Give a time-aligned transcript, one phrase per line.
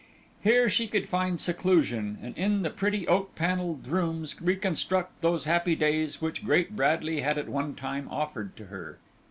[0.43, 5.75] Here she could find seclusion, and in the pretty oak panelled rooms reconstruct those happy
[5.75, 8.97] days which Great Bradley had at one time offered to her.